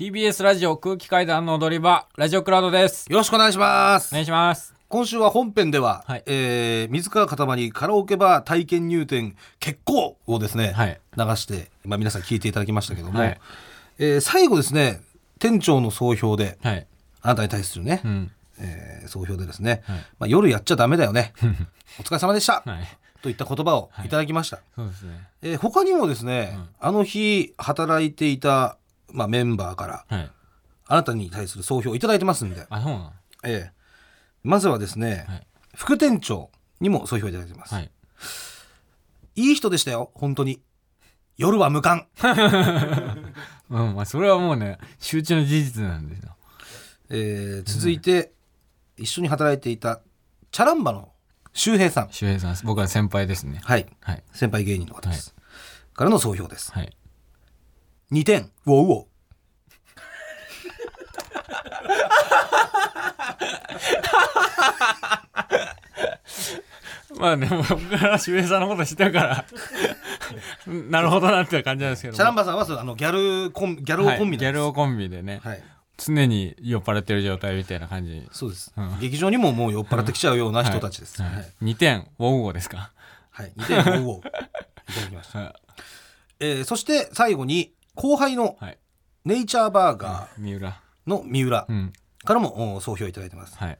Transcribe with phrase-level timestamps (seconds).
[0.00, 3.04] TBS ラジオ空気階段の踊り場ラジオクラウドです。
[3.12, 4.14] よろしくお願いします。
[4.14, 4.74] お願いします。
[4.88, 6.22] 今週は本編では、はい。
[6.24, 10.98] えー水川かたまりカラオケバー体験入店結構をですね、はい。
[11.18, 13.40] 流して、まあ、皆さん聞いていただきましたけども、はい。
[13.98, 15.02] えー最後ですね
[15.38, 16.86] 店長の総評ではい。
[17.20, 18.30] あなたに対するね、うん。
[18.58, 19.98] えー総評でですね、はい。
[20.18, 21.34] まあ、夜やっちゃダメだよね。
[22.00, 22.88] お疲れ様でした、はい。
[23.20, 24.08] といった言葉をい。
[24.08, 25.28] ただきました、そうですね。
[25.42, 28.78] えー他にもですね、あの日働いていた、
[29.12, 30.30] まあ、メンバーからはい。
[30.86, 33.12] あなたに対する総評をいただいてますんで、あそうなの？
[33.44, 33.72] ええ。
[34.42, 35.46] まずはですね、はい。
[35.76, 37.90] 副店長にも総評いただいてます、はい。
[39.36, 40.60] い、い人でしたよ本当に。
[41.36, 42.06] 夜は無冠、
[43.70, 46.36] うんまあそれはもうね周知の事実なんですよ。
[47.10, 48.32] えー続いて、
[48.96, 50.00] 一緒に働いていた
[50.50, 51.12] チャランバの
[51.52, 52.08] 周平さん。
[52.12, 53.60] 周平さん僕は先輩ですね。
[53.64, 53.86] はい。
[54.00, 54.22] はい。
[54.32, 55.34] 先輩芸人の方です、
[55.94, 56.72] からの総評です。
[56.72, 56.94] はい
[58.12, 58.50] 2点。
[58.66, 59.06] ウォウウォウ
[67.18, 69.44] まあでも僕から周平さんのこと知ってるから。
[70.88, 75.62] なるほどなって感じなんですけどチャランバさんはあのギャルコンギャルはいコンビなんです、ギャル男コンビでね、はい。
[75.98, 78.26] 常に酔っ払ってる状態みたいな感じ。
[78.32, 78.98] そうです、うん。
[79.00, 81.52] 劇場にももう酔っ払ってきちゃうような人たちです、はいはい。
[81.62, 82.92] 2点ウォウウォですか？
[83.30, 84.30] はい、2点ウォウウォウいた
[85.00, 85.54] だきました、 は
[86.38, 88.78] えーそして最後に後輩のはい。
[89.24, 90.70] ネイチャーバーガ三浦。
[90.70, 91.92] ーの三浦うん。
[92.24, 93.56] からもお総評いただいてます。
[93.58, 93.78] はい。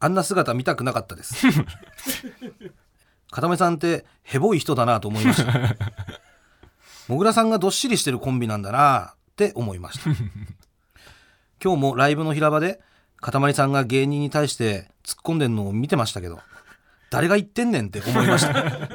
[0.00, 1.46] あんな姿見たくなかったです。
[3.30, 5.52] 片目さんってヘボい人だなと思いました。
[7.08, 10.10] もぐらさんがどっしりしてるコンビなんだなって思いました。
[11.62, 12.80] 今日もライブの平場で
[13.16, 16.40] かたまりさんが芸人に対して突っ込んでんのを見てましたけど
[17.10, 18.54] 誰が言ってんねんって思いました。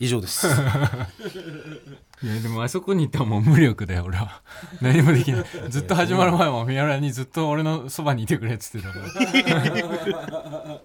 [0.00, 0.46] 以上です
[2.22, 4.42] いやでもあそこに行ったらもう無力だよ俺は。
[4.82, 5.44] 何もできない。
[5.70, 9.06] ずっと始まる前も三浦にずっと俺のそばにいてくれっつってたから。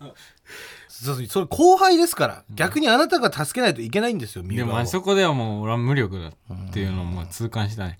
[0.87, 2.43] そうそれ後輩ですから。
[2.51, 7.99] 逆にあなたが助けないといけないんですよ三でもあそこではもう俺は無力だっていうのをもう痛感したね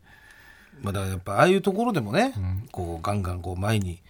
[0.82, 2.34] まあ、だからやっぱああいうところでもね、
[2.72, 4.02] こうガンガンこう前に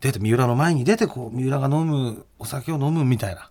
[0.00, 3.50] 出て三浦の前に出てこう三浦が飲むお酒を飲むみたいな。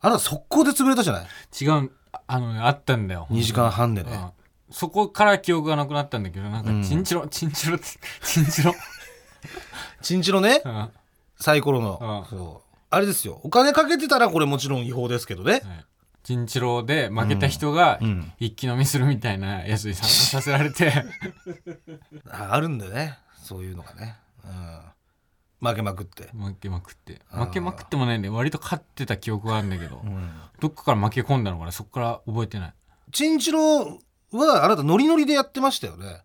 [0.00, 1.26] あなた速攻で潰れたじゃない。
[1.60, 1.90] 違う。
[2.26, 4.35] あのねあったんだよ2時間半でね、うん
[4.70, 7.78] そこから記憶がなくなったんだけどなんかチンチロ、チンチロ
[8.22, 8.74] チンチロ、
[10.02, 10.62] チンチロね？
[10.64, 10.74] うん。
[10.74, 10.90] は
[11.38, 12.38] サイコロの、うん。
[12.38, 12.76] そう。
[12.90, 13.40] あれですよ。
[13.42, 15.60] お金かけてたらこれもちろん違法ですけどね、い。
[16.24, 18.32] チンチロで負けた人がうん。
[18.40, 20.92] 一気飲みするみたいなやつに参加させられて。
[22.30, 23.18] ああるんだよね。
[23.36, 27.20] そういうのがね、うん、負けまくって、負けまくって。
[27.30, 27.46] あー。
[27.46, 31.72] 負けまくってもないんで割と勝ってた記憶があるんだけど、うん、どっかから負け込んだのかな？
[31.72, 32.74] そっから覚えてない。
[33.12, 34.00] チンチロ
[34.36, 36.22] はあなたノリノリでやってましたよね。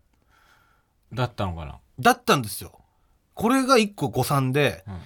[1.12, 1.78] だったのかな？
[2.00, 2.80] だったんですよ。
[3.34, 5.00] これが一個誤算で、うん。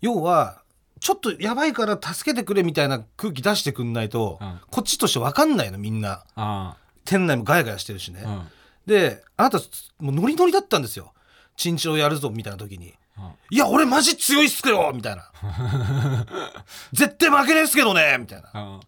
[0.00, 0.62] 要は
[1.00, 4.60] ちょっとやばいから助けてくれみたいな空気出してくんないと、うん。
[4.70, 6.24] こっちとして分かんないのみんな。
[6.36, 8.48] あ店内もガヤガヤしてるしね、あうん。
[8.86, 9.58] であなた
[9.98, 11.12] もうノリノリだったんですよ
[11.56, 12.94] チンチロやるぞみたいな時に。
[13.18, 15.30] うん「いや俺マジ強いっすけど!」みたいな
[16.92, 18.48] 「絶対負けねえっすけどね!」みたいな。
[18.54, 18.80] あ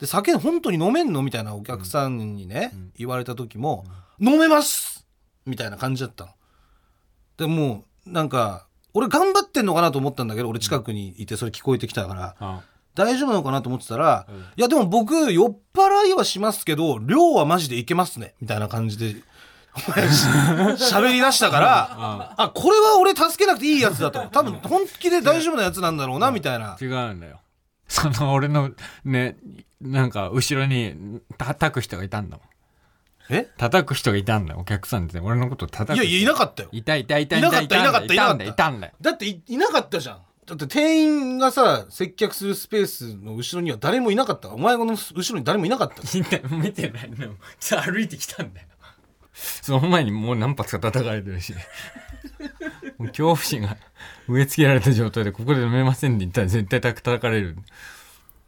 [0.00, 1.22] で酒本当に飲めんの？
[1.22, 2.90] みたいなお客さんにね、ん。
[2.96, 3.84] 言われた時も
[4.20, 5.06] 「飲めます!」
[5.46, 6.30] みたいな感じだったの。
[7.38, 12.36] でもうなんか俺頑張ってんのかなと思ったんだけど俺近くにいてそれ聞こえてきたから。
[12.40, 12.60] あ
[12.94, 14.36] 大丈夫なのかなと思ってたら「うん。
[14.36, 19.22] いやでも僕酔っ払いはしますけど量はマジでいけますね」みたいな感じで
[19.74, 22.48] 喋り出したからああ。
[22.48, 24.26] これは俺助けなくていいやつだと。
[24.30, 26.76] 多分本気で大丈夫なやつなんだろうなみたいな。
[26.80, 27.40] 違うんだよ
[27.88, 28.70] その俺の
[29.04, 29.36] ね
[29.80, 32.46] なんか後ろに叩く人がいたんだもん。
[33.28, 33.48] え？
[33.58, 36.68] 叩く人がいたんだよお客さんって俺のこと叩くいやいやいなかったよ。
[36.72, 38.54] いたいたいたいなかったいたいたいたんだいなかった。
[38.54, 40.22] いたんだよだっていいなかったじゃん。
[40.46, 44.50] だって店員がさ接客するスペースの後ろには誰もいなかった。
[44.50, 46.02] お前の後ろに誰もいなかった。
[46.16, 47.34] 見て見てないの。
[47.58, 48.68] さ歩いてきたんだよ。
[49.34, 51.52] その前にもう何発か叩かれてるし。
[52.98, 53.76] もう恐怖心が
[54.28, 57.56] 植え付けられた状態でここで飲めませんって言ったら絶対叩かれる。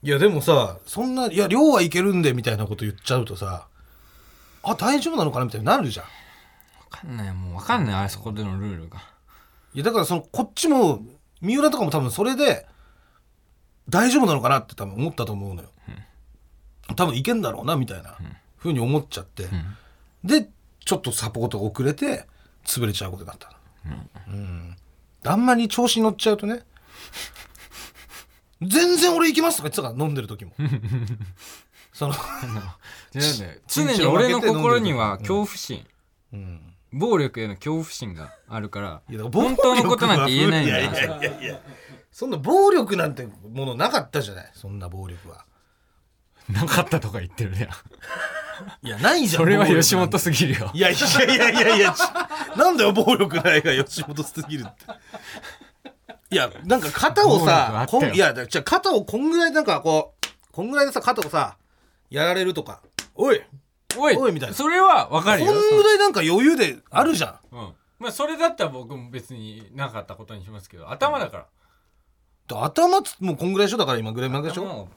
[0.02, 3.66] いやでもさそんないや量はいけるんでみたいなこと言っちゃうとさ
[4.62, 6.06] あ大丈夫なのかなみたいになるじゃん。
[6.90, 7.32] 分かんない。
[7.32, 7.94] もう分かんない。
[8.04, 8.98] あそこでのルールが。
[9.74, 11.02] いやだからそのこっちも
[11.40, 12.66] 三浦とかも多分それで
[13.88, 15.70] 大丈夫なのかなって多分思ったと思うのよ、
[16.96, 18.18] 多分いけんだろうなみたいな
[18.56, 19.46] ふうに思っちゃって、
[20.24, 20.48] で
[20.84, 22.26] ちょっとサポートが遅れて
[22.64, 23.50] 潰れちゃうことになった。
[23.86, 23.96] の、
[24.28, 24.76] うん
[25.28, 26.62] あんまり調子に乗っちゃうとね。
[28.60, 30.52] 全然俺行きますとか言ってたから飲んでる時も。
[31.92, 35.86] その、違うんだよ常に俺の心には恐怖心。
[36.32, 36.60] うん、
[36.92, 39.02] 暴力への恐怖心があるから
[39.32, 40.90] 本当のことなんて言えないんだよ。
[40.90, 41.60] いやいやいやいや。
[42.10, 44.50] そんな暴力なんてものなかったじゃない。
[44.54, 45.44] そんな暴力は。
[46.48, 47.68] なかったとか言ってるね
[48.82, 50.70] いやないじゃんそれは吉本すぎるよ。
[50.74, 52.00] いやいやいやいやいやち
[52.58, 54.84] なんだよ暴力ないが吉本すぎるって。
[56.30, 61.56] いやなんか肩をさこんいやじゃあ肩をこんぐらいなんかこうこんぐらいでさ肩をさ
[62.10, 62.80] やられるとか。
[63.14, 63.42] おい
[63.96, 64.54] おいおいみたいな。
[64.54, 65.52] それはわかるよ。
[65.52, 67.56] こんぐらいなんか余裕であるじゃん。
[67.56, 67.74] うん。
[67.98, 71.46] まあそれだったら僕も別になかったことにしますけど頭だから。
[72.50, 74.88] 頭つもうこんぐらいでしょだから今ぐらい負けでしょ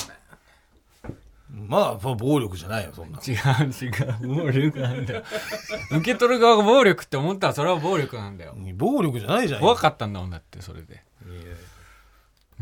[1.53, 4.43] まあ暴力じゃないよそんな違う違う。
[4.43, 5.23] 暴力なんだよ。
[5.91, 8.55] 受け取る側が暴力って思ったらそれは暴力なんだよ。
[8.75, 9.59] 暴力じゃないじゃん。
[9.59, 11.03] 怖かったんだもんだってそれで。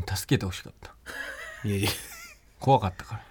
[0.08, 0.96] 助けてほしかった。
[1.64, 1.90] いやいや。
[2.60, 3.24] 怖かったから。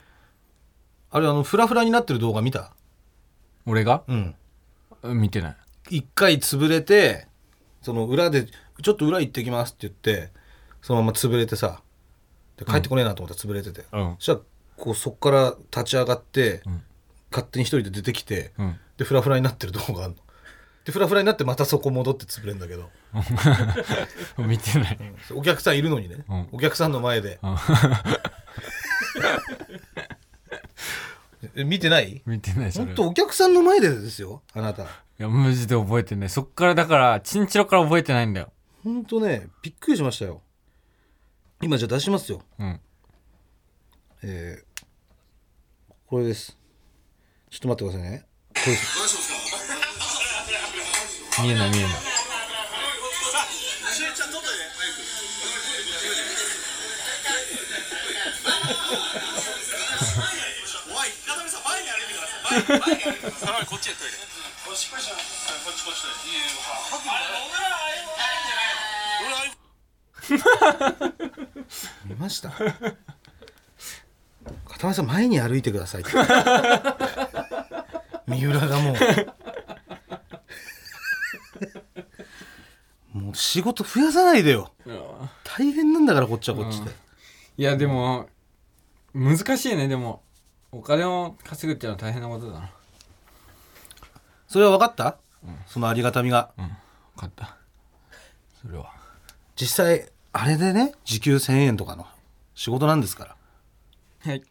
[1.11, 2.73] あれあのフラフラになってる動画見た？
[3.67, 4.05] 俺が？
[4.07, 4.35] うん。
[5.03, 5.57] うん見てない。
[5.91, 7.27] 一回潰れて
[7.83, 8.47] その裏で
[8.83, 10.33] 「ちょっと裏行ってきます」って言って
[10.83, 11.83] そのまま潰れてさ
[12.57, 14.17] で帰ってこねえなと思ったら潰れてて、うん。
[14.19, 14.41] そしたら
[14.79, 16.83] こうそっから立ち上がって、ん。
[17.31, 18.77] 勝手に一人で出てきて、うん。
[18.97, 20.21] でフラフラになってる動画があるの。
[20.85, 22.89] でフラフラになってまたそこ戻って潰れるんだけど。
[24.39, 24.99] 見てない。
[25.35, 26.49] お客さんいるのにね、うん。
[26.53, 27.39] お客さんの前で、
[31.55, 32.23] え見てない？
[32.27, 34.85] 見てない本当お客さんの前でですよあなた。
[34.85, 34.87] い
[35.19, 36.29] やマジで覚えてない。
[36.31, 38.53] そっからだからチンチロから覚えてないんだよ。
[38.85, 40.41] 本当ねびっくりしましたよ。
[41.61, 42.43] 今じゃあ出しますよ。
[42.59, 42.81] うん。
[44.23, 44.68] えー
[46.09, 46.57] これです。
[47.51, 48.25] ちょっと待ってくださいね。
[48.55, 48.99] これです。
[51.43, 51.93] 見えない見えない。
[72.07, 72.51] 見ました
[74.79, 76.13] 片目さん前に歩いてくださいって
[78.29, 78.95] 三浦がもう。
[83.19, 84.73] もう仕事増やさないでよ。
[85.43, 86.93] 大変なんだからこっちはこっちで、
[87.57, 88.29] いやでも
[89.13, 89.89] 難しいね。
[89.89, 90.23] でも
[90.71, 92.71] お金を稼ぐっていうのは大変なことだな。
[94.47, 95.19] それは分かった、
[95.67, 96.53] そのありがたみが。
[96.57, 96.69] うん。
[96.69, 96.77] 分
[97.17, 97.57] かった。
[98.63, 98.93] それは。
[99.57, 102.07] 実際あれでね時給1,000円とかの
[102.55, 103.35] 仕事なんですから。
[104.21, 104.45] はい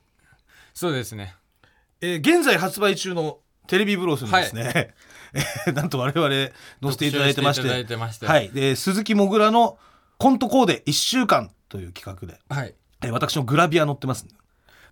[0.77, 1.33] そうですね。
[2.01, 4.94] えー現在発売中のテレビブロスにですね、
[5.33, 6.51] えー なんと我々載
[6.91, 9.79] せていただいてましてはい、で鈴木もぐらの
[10.19, 12.75] コントコーデ1週間という企画で、はい。
[13.01, 14.27] えー私のグラビア載ってます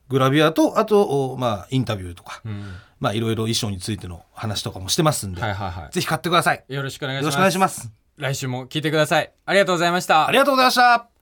[0.10, 2.76] グラビアとあと、おまあ、インタビューとか、うん。
[3.00, 6.74] まあいろいろ衣装についての話とかもしてますんで、はいはいはぜひ買ってくださいい。
[6.74, 7.26] よろしくお願いします。
[7.26, 7.92] よろしくお願いします。
[8.18, 9.32] 来週も聞いてください。
[9.46, 10.28] ありがとうございました。
[10.28, 11.15] ありがとうございました